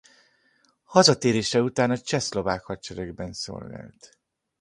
[0.83, 4.17] Hazatérése után a csehszlovák hadseregben szolgált.